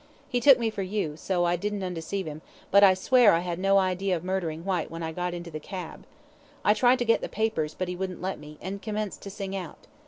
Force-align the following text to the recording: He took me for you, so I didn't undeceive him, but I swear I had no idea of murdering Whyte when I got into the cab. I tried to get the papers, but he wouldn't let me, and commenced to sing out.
He 0.27 0.39
took 0.39 0.57
me 0.57 0.71
for 0.71 0.81
you, 0.81 1.15
so 1.15 1.45
I 1.45 1.55
didn't 1.55 1.83
undeceive 1.83 2.25
him, 2.25 2.41
but 2.71 2.83
I 2.83 2.95
swear 2.95 3.33
I 3.33 3.41
had 3.41 3.59
no 3.59 3.77
idea 3.77 4.15
of 4.15 4.23
murdering 4.23 4.65
Whyte 4.65 4.89
when 4.89 5.03
I 5.03 5.11
got 5.11 5.35
into 5.35 5.51
the 5.51 5.59
cab. 5.59 6.05
I 6.65 6.73
tried 6.73 6.97
to 6.97 7.05
get 7.05 7.21
the 7.21 7.29
papers, 7.29 7.75
but 7.77 7.87
he 7.87 7.95
wouldn't 7.95 8.19
let 8.19 8.39
me, 8.39 8.57
and 8.63 8.81
commenced 8.81 9.21
to 9.21 9.29
sing 9.29 9.55
out. 9.55 9.85